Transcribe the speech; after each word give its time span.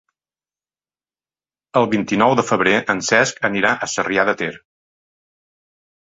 El 1.81 1.85
vint-i-nou 1.91 2.33
de 2.39 2.45
febrer 2.47 2.73
en 2.95 3.05
Cesc 3.09 3.45
anirà 3.51 3.75
a 3.75 3.91
Sarrià 3.93 4.27
de 4.33 4.37
Ter. 4.43 4.51